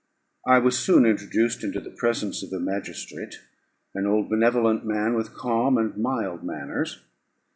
[0.47, 3.35] I was soon introduced into the presence of the magistrate,
[3.93, 7.03] an old benevolent man, with calm and mild manners.